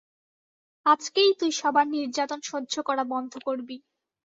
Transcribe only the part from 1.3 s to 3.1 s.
তুই সবার নির্যাতন সহ্য করা